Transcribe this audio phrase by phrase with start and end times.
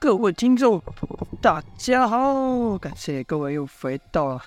[0.00, 0.80] 各位听众，
[1.42, 2.78] 大家好！
[2.78, 4.40] 感谢各位又回到了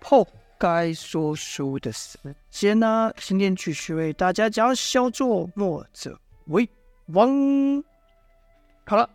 [0.00, 0.26] 破
[0.58, 2.18] 该说书的时
[2.50, 3.12] 间呢。
[3.16, 6.68] 今天继续为大家讲小作墨者为
[7.06, 7.30] 王。
[8.84, 9.08] 好了，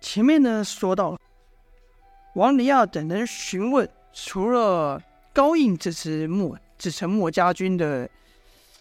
[0.00, 1.18] 前面呢说到了
[2.36, 8.08] 王离啊等人询问，除了高印这支墨自称墨家军的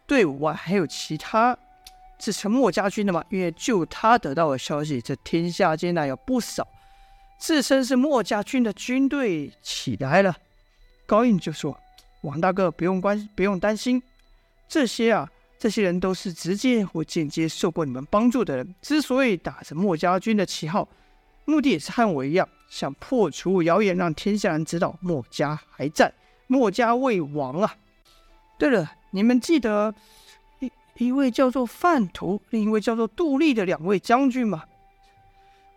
[0.05, 1.57] 队伍外，还有其他。
[2.21, 6.67] 自称墨家军的嘛，因为就他得到的消息，这天下间呢有不少
[7.39, 10.37] 自称是墨家军的军队起来了。
[11.07, 11.75] 高印就说
[12.21, 13.99] ：“王大哥不用关，不用担心，
[14.67, 18.75] 这些啊，这些人都是直接或间接受过你们帮助的人。
[18.83, 20.87] 之所以打着墨家军的旗号，
[21.45, 26.13] 目的也是和我一样，想破除谣言，让天下人知道墨家还在，
[26.45, 27.75] 墨家未亡啊。
[28.59, 29.95] 对了，你们记得。”
[31.07, 34.63] 一位叫做范图，另一位叫做杜立的两位将军嘛。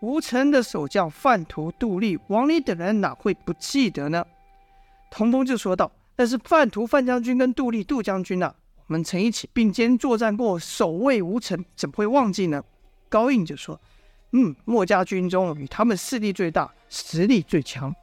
[0.01, 4.27] 吴城的守将范图、杜立，王离等人哪会不记得呢？
[5.11, 8.55] 童风就说道：“但是范图范将军跟杜立杜将军啊，
[8.87, 12.63] 我们曾一起并肩作战过，守卫吴城，怎么会忘记呢？”
[13.09, 13.81] 高应就说
[14.33, 17.95] ：“嗯，墨家军中与他们势力最大，实力最强。”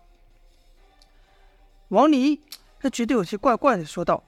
[1.89, 2.39] 王离
[2.79, 4.23] 他觉得有些怪怪的，说道：“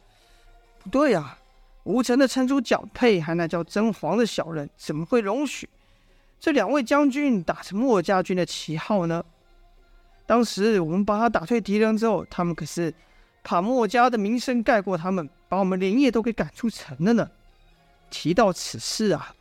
[0.84, 1.40] 不对呀、啊。”
[1.84, 5.70] 吴城的城主蒋佩和那叫甄黄的小人，怎么会容许
[6.40, 9.24] 这两位将军打着墨家军的旗号呢？
[10.26, 12.94] 当时我们把他打退敌人之后，他们可是
[13.44, 17.30] 怕墨家的名声盖过他们，把我们连夜都给赶出城了呢。
[18.10, 19.36] 提到此事啊，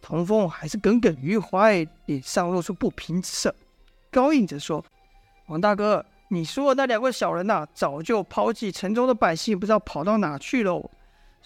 [0.00, 3.54] 童风还是耿耿于怀，脸上露出不平之色。
[4.10, 4.82] 高应则说
[5.48, 10.90] ：“王大哥，你说的那两位小人呐、早就抛弃城中的百姓，不知道跑到哪去喽。”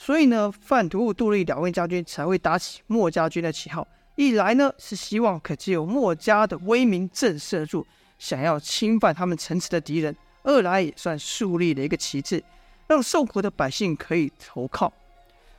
[0.00, 3.86] 所以呢，范图、杜立两位将军才会打起墨家军的旗号。
[4.14, 7.84] 一来呢，是希望可借由墨家的威名震慑住
[8.16, 12.42] 想要侵犯他们城池的敌人；二来也算树立了一个旗帜，
[12.86, 14.92] 让受苦的百姓可以投靠。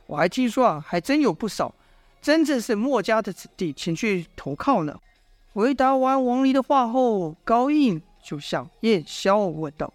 [0.06, 1.72] 我还听说啊，还真有不少
[2.22, 4.98] 真正是墨家的子弟前去投靠呢。
[5.52, 9.92] 回答完王离的话后，高应就向燕萧问道：“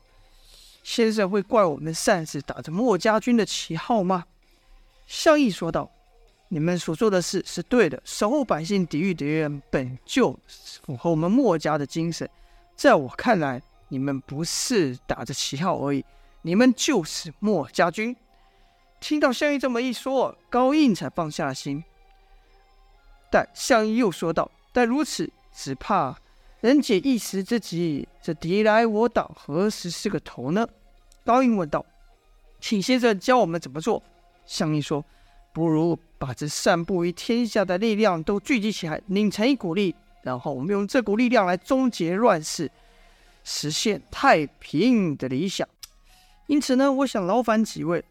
[0.83, 4.25] 先生会怪我们擅自打着墨家军的旗号吗？”
[5.05, 5.89] 向义说道
[6.49, 12.29] ：“你们所做的事是对的，守护百姓、抵御敌人，本就符合我们墨家的精神。
[12.75, 16.03] 在我看来，你们不是打着旗号而已，
[16.41, 18.15] 你们就是墨家军。”
[18.99, 21.83] 听到项义这么一说，高应才放下了心。
[23.29, 26.17] 但项义又说道：“但如此，只怕
[26.61, 28.07] 能解一时之急。
[28.23, 30.67] 这敌来我挡，何时是个头呢？”
[31.23, 31.85] 高应问道
[32.59, 34.01] ：“请先生教我们怎么做？”
[34.45, 35.03] 项义说
[35.53, 42.71] ：“不如把这散布于天下的力量都聚集起来，拧成一股力，然后我们用这股力量来终结乱世，
[43.43, 45.67] 实现太平的理想。
[46.47, 48.03] 因此呢，我想劳烦几位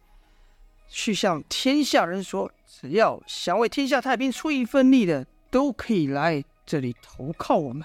[0.89, 7.83] 去向天下人说，只要想为天下太平出一份力的，都可以来这里投靠我们。”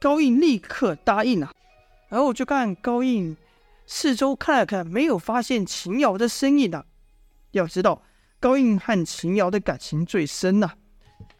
[0.00, 1.50] 高印立刻答应了，
[2.10, 3.34] 然后我就看高印
[3.86, 6.84] 四周看了看，没有发现秦瑶的身影啊。
[7.54, 8.02] 要知道，
[8.38, 10.70] 高印和秦瑶的感情最深呐、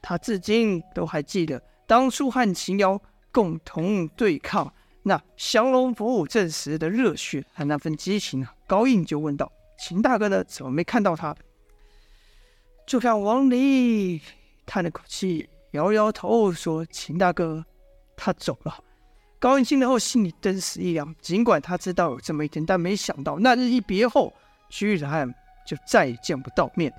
[0.01, 8.55] 他至今都还记得当初和秦瑶共同对抗那降龙伏虎阵时的热血和那份激情啊。
[8.67, 10.43] 高印就问道：“秦大哥呢？
[10.45, 11.37] 怎么没看到他？”
[12.87, 14.21] 就看王离
[14.65, 17.65] 叹了口气，摇摇头说：“秦大哥，
[18.17, 18.83] 他走了。”
[19.39, 24.33] 高印听了后心里顿时一凉，尽管他知道有这么一天，但没想到那日一别后，
[24.71, 25.35] 居然。
[25.65, 26.93] 就再也见不到面。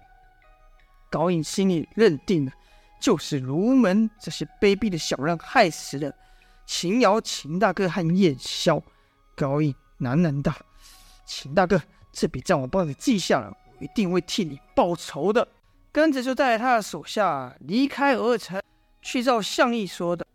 [1.09, 2.51] 高颖心里认定了，
[2.99, 6.13] 就是卢门这些卑鄙的小人害死了
[6.65, 8.81] 秦瑶、秦大哥和叶萧。
[9.35, 10.53] 高颖喃喃道
[11.25, 11.81] ：“秦大哥，
[12.11, 15.47] 这笔账我帮你记下了，我一定会替你报仇的。”
[15.91, 18.61] 跟着就带着他的手下离开鹅城，
[19.01, 20.27] 去照向义说的，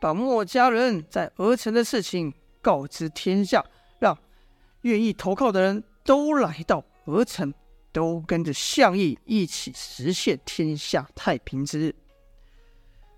[0.00, 3.64] 把墨家人在鹅城的事情告知天下，
[3.98, 4.16] 让
[4.82, 7.52] 愿意投靠的人都来到鹅城。
[7.92, 11.94] 都跟着项义一起实现天下太平之日。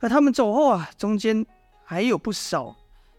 [0.00, 1.46] 而他们走后啊，中间
[1.84, 2.76] 还有不少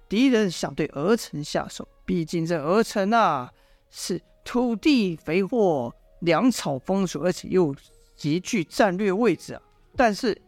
[0.08, 1.88] 敌人想对鹅城下手。
[2.06, 3.52] 毕竟这鹅城啊，
[3.90, 7.76] 是土地肥沃、粮草丰足，而且又
[8.16, 9.62] 极具战略位置啊。
[9.96, 10.40] 但是，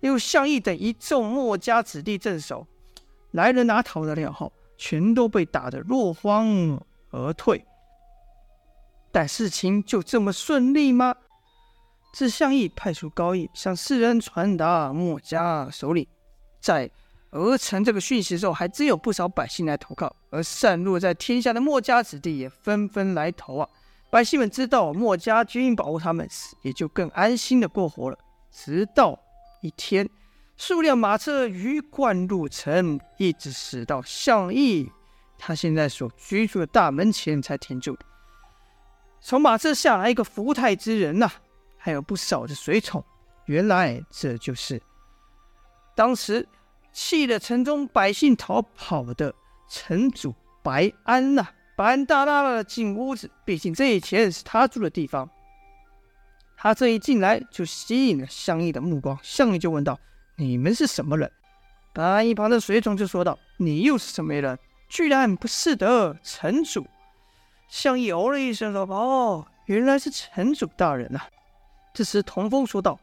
[0.00, 2.66] 有向义等一众墨家子弟镇守，
[3.30, 4.32] 来人哪逃得了？
[4.32, 7.64] 后全都被打得落荒而退。
[9.12, 11.14] 但事情就这么顺利吗？
[12.12, 16.06] 自向义派出高义向世人传达墨家首领
[16.60, 16.90] 在
[17.30, 23.68] 而传这个讯息的时候，还真有不少百姓来投靠，而散落在天下的墨家子弟也纷纷来投啊。
[24.10, 26.26] 百姓们知道墨家军保护他们，
[26.62, 28.18] 也就更安心的过活了。
[28.50, 29.18] 直到
[29.60, 30.08] 一天，
[30.56, 34.90] 数辆马车鱼贯入城，一直驶到项义
[35.36, 37.98] 他现在所居住的大门前才停住。
[39.28, 41.28] 从马车下来一个福泰之人呐、
[41.76, 43.04] 还有不少的随从。
[43.46, 44.80] 原来这就是
[45.96, 46.46] 当时
[46.92, 49.34] 气得城中百姓逃跑的
[49.68, 50.32] 城主
[50.62, 51.44] 白安呐、
[51.76, 55.28] 白安大大的进屋子，毕竟这以前是他住的地方。
[56.56, 59.98] 他这一进来就吸引了项义的目光，项义就问道
[60.38, 61.28] ：“你们是什么人？”
[61.92, 64.56] 白安一旁的随从就说道：“你又是什么人？
[64.88, 66.86] 居然不识得城主？”
[67.68, 71.28] 项义哦了一声说：“哦，原来是城主大人呐、啊。”
[71.92, 72.98] 这时童风说道：“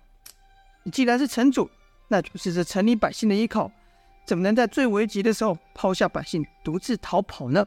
[0.84, 1.70] 你既然是城主，
[2.08, 3.72] 那就是这城里百姓的依靠，
[4.26, 7.66] 怎么能在最危急的时候抛下百姓独自逃跑呢？”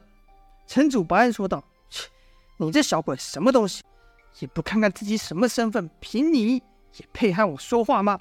[0.66, 2.08] 城主白安说道：“切，
[2.56, 3.82] 你这小鬼什么东西，
[4.38, 6.62] 也不看看自己什么身份，凭你
[6.96, 8.18] 也配和我说话吗？”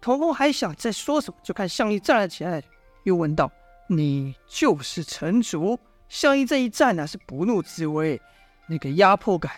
[0.00, 2.62] 童风还想再说什么，就看项义站了起来，
[3.04, 3.50] 又问道
[3.88, 5.78] ：“你就是城主？”
[6.12, 8.20] 项义这一战呢，是不怒自威，
[8.66, 9.50] 那个压迫感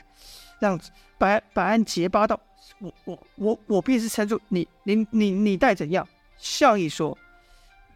[0.61, 0.79] 让
[1.19, 2.39] 白白安结巴道
[2.79, 6.07] ：“我我我我便是城主，你你你你待怎样？”
[6.39, 7.19] 项义说。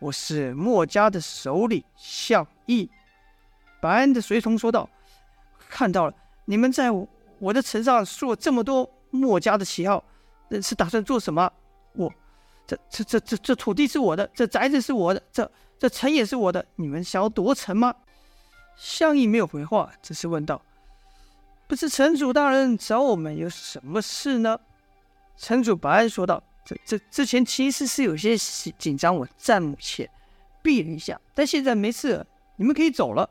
[0.01, 2.89] 我是墨家的首领项义，
[3.81, 4.89] 白安的随从说道
[5.71, 6.15] ：“看到了，
[6.45, 7.09] 你们在我，
[7.39, 10.03] 我的城上树了这么多墨家的旗号，
[10.49, 11.49] 那是打算做什么？
[11.95, 12.13] 我，
[12.67, 17.95] 这这这这这土地是我的，这宅子是我的，这这城也是我的，你们想要夺城吗？”
[18.79, 20.63] 项义没有回话，只是问道
[21.69, 24.59] ：“不知城主大人找我们有什么事呢？”
[25.37, 26.43] 城主白安说道。
[26.65, 28.37] 这这之前其实是有些
[28.79, 30.07] 紧张，我战母前
[30.61, 32.27] 避了一下，但现在没事了，
[32.57, 33.31] 你们可以走了。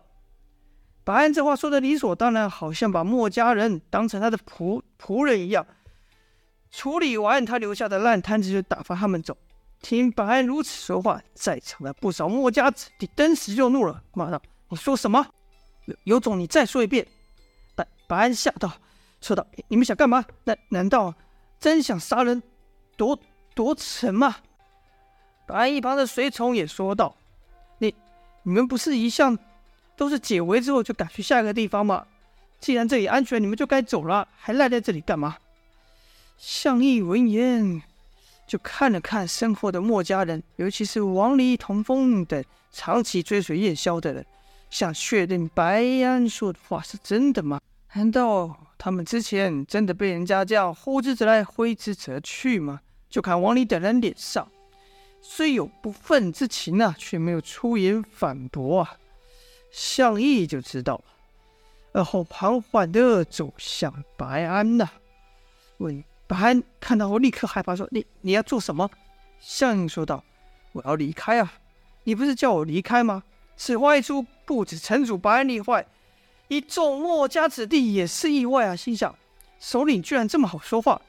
[1.04, 5.64] 白安这话说的理所当然，好像把墨家人当成他的仆仆人一样。
[6.72, 9.38] 处理完他留下的烂摊子，就打发他们走。
[9.84, 15.28] 听白安如此说话，在场的不少墨家子弟登时就怒了，骂道：“你说什么？
[15.88, 17.06] 有有种你再说一遍！”
[17.76, 18.72] 白白安吓到，
[19.20, 20.24] 说道：“你们想干嘛？
[20.44, 21.14] 难难道
[21.60, 22.44] 真想杀人？”
[22.96, 23.20] 夺
[23.56, 24.38] 夺城吗？
[25.48, 27.16] 白安一旁的随从也说道
[27.80, 27.94] ：“你
[28.44, 29.38] 你们不是一向
[29.96, 32.06] 都是解围之后就赶去下一个地方吗？
[32.60, 35.38] 既然这里安全，你们就该走了，还赖在这里干嘛？”
[36.38, 37.82] 项义闻言，
[38.48, 44.26] 就看了看身后的墨家人，尤其是王离、童风等长期追随夜宵的人，
[44.70, 47.60] 想确定白安说的话是真的吗？
[47.94, 52.82] 难道他们之前真的被人家这样呼之则来，挥之则去吗？
[53.10, 54.48] 就看王离等人脸上，
[55.22, 58.98] 虽有不忿之情啊，却没有出言反驳啊。
[59.72, 61.04] 向义就知道了，
[61.94, 64.88] 而后缓缓地走向白安呐、
[65.78, 68.90] 问白安看到后立刻害怕说：“你你要做什么？”
[69.40, 70.24] 向义说道
[70.74, 71.54] ：“我要离开啊！
[72.04, 73.24] 你不是叫我离开吗？”
[73.58, 75.86] 此话一出，不止城主白安厉害，
[76.48, 79.14] 一众墨家子弟也是意外啊，心想：
[79.60, 81.02] 首领居然这么好说话。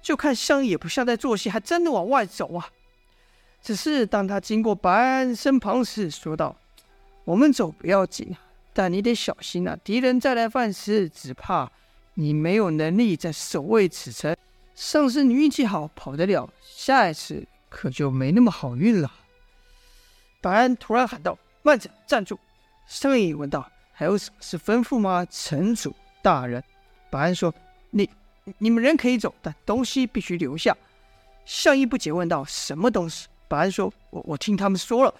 [0.00, 2.70] 就看项义也不像在做戏，还真的往外走啊！
[3.62, 6.56] 只是当他经过白安身旁时，说道
[7.24, 8.36] ：“我们走不要紧，
[8.72, 9.78] 但你得小心啊！
[9.84, 11.70] 敌人再来犯时，只怕
[12.14, 14.36] 你没有能力再守卫此城。
[14.74, 19.12] 上次你运气好，跑得了，下一次可就没那么好运了。”
[20.42, 22.38] 白安突然喊道：“慢着，站住！”
[22.86, 26.62] 项义问道：“还有什么事吩咐吗？”城主大人，
[27.10, 27.54] 保安说
[27.90, 28.08] ：“你。”
[28.58, 30.76] 你们人可以走，但东西必须留下。
[31.44, 35.14] 项义不解问道：“什么东西？”保安说：“我我听他们说了，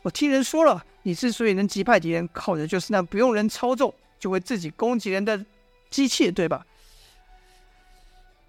[0.00, 5.44] 我听人说了，你之所以能击败敌人，靠的就是那不用人操纵就会自己攻击人的
[5.90, 6.66] 机器，对吧？”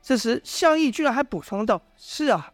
[0.01, 2.53] 这时，项义居然还补充道：“是啊，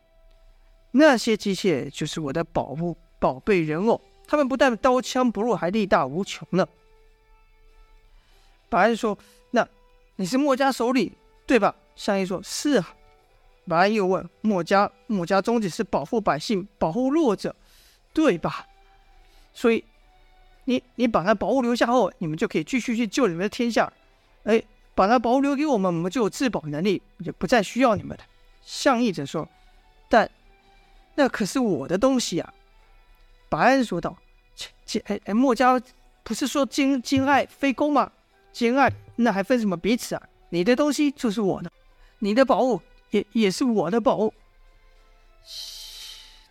[0.89, 6.67] 那些机械就是我的宝物、宝贝人偶，他们不但刀枪不入，还力大无穷呢。”
[8.69, 9.17] 白安说
[9.49, 9.67] ：“那
[10.17, 11.11] 你是墨家首领？”
[11.47, 11.75] 对吧？
[11.95, 12.93] 项义说：“是啊。”
[13.67, 17.55] 白安又问：“墨家，墨家宗旨是保护百姓，保护弱者，
[18.13, 18.67] 对吧？
[19.51, 19.83] 所以，
[20.65, 23.91] 你你把那宝物留下后，你们就可以继续去救你们的天下。
[24.43, 24.61] 哎，
[24.93, 28.23] 把那宝物留给我们，我们就有自保能力，也不再需要你们了。”
[28.61, 29.49] 项义则说
[30.07, 30.29] ：“但
[31.15, 32.53] 那可是我的东西啊。”
[33.49, 34.15] 白安说道
[34.55, 35.81] ：“切，切哎哎，墨家
[36.23, 38.11] 不是说兼兼爱非攻吗？
[38.51, 41.71] 兼爱那还分什么彼此啊？”你的东西就是我的，
[42.19, 44.33] 你的宝物也也是我的宝物。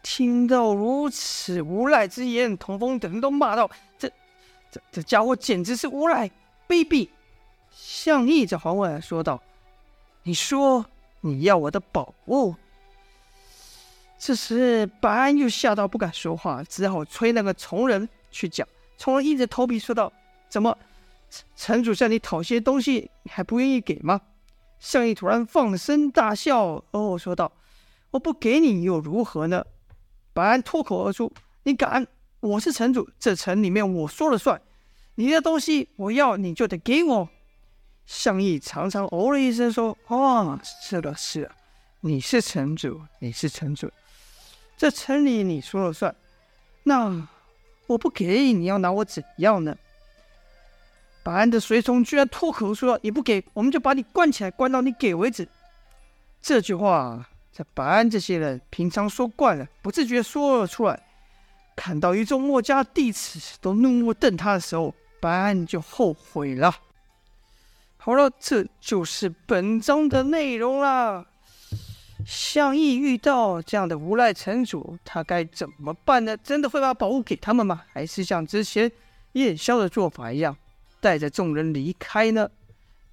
[0.03, 4.09] 听到如此无赖之言，童风等人都骂道：“这、
[4.71, 6.29] 这、这家伙简直是无赖
[6.69, 7.09] 卑鄙！”
[7.71, 9.43] 向义则缓缓说道
[10.23, 10.87] ：“你说
[11.21, 12.55] 你要我的宝物？”
[14.19, 18.67] 这时白安又吓到不敢说话，只好催那个从人去讲。
[18.97, 20.13] 从人硬着头皮说道
[20.51, 20.77] ：“怎么，
[21.55, 24.21] 城主向你讨些东西，你还不愿意给吗？”
[24.81, 27.53] 向义突然放声大笑，哦，说道
[28.11, 29.65] ：“我不给你又如何呢？”
[30.35, 31.33] 白安脱口而出
[31.63, 32.07] ：“你敢？
[32.41, 34.61] 我是城主，这城里面我说了算。
[35.15, 37.29] 你的东西我要，你就得给我。”
[38.07, 41.51] 向义长长哦了一声，说：“哦，是的，是的，
[42.01, 43.91] 你是城主，你是城主，
[44.79, 46.15] 这城里你说了算。
[46.85, 47.29] 那
[47.87, 49.77] 我不给，你要拿我怎样呢？”
[51.23, 55.47] 白安的随从居然脱口说：“你不给，我们就把你关起来，关到你给为止。”
[56.41, 61.03] 这句话在白安这些人平常说惯了，不自觉说了出来。
[61.77, 66.75] 看到一众墨家弟子都怒目瞪他的时候，白安就后悔了。
[67.99, 71.27] 好了，这就是本章的内容了。
[72.29, 76.37] 像一遇到这样的无赖城主，他该怎么办呢？
[76.37, 77.83] 真的会把宝物给他们吗？
[77.91, 78.93] 还是像之前
[79.33, 80.55] 夜宵的做法一样？
[81.01, 82.47] 带着众人离开呢？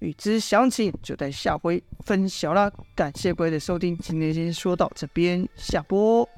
[0.00, 2.70] 欲知详情，就在下回分晓啦！
[2.94, 6.28] 感谢各位的收听，今天先说到这边，下播。